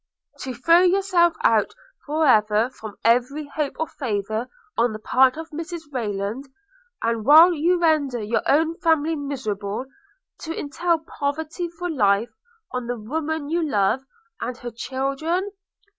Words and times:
'To 0.39 0.55
throw 0.55 0.79
yourself 0.81 1.35
out 1.43 1.75
for 2.07 2.25
ever 2.25 2.71
from 2.71 2.95
every 3.05 3.45
hope 3.53 3.79
of 3.79 3.91
favour 3.91 4.49
on 4.75 4.93
the 4.93 4.97
part 4.97 5.37
of 5.37 5.51
Mrs 5.51 5.81
Rayland; 5.91 6.45
and 7.03 7.23
while 7.23 7.53
you 7.53 7.79
render 7.79 8.19
your 8.19 8.41
own 8.47 8.79
family 8.79 9.15
miserable, 9.15 9.85
to 10.39 10.59
entail 10.59 10.97
poverty 11.19 11.69
for 11.69 11.87
life, 11.87 12.31
on 12.71 12.87
the 12.87 12.97
woman 12.99 13.47
you 13.49 13.61
love, 13.61 14.01
and 14.41 14.57
her 14.57 14.71
children?' 14.71 15.51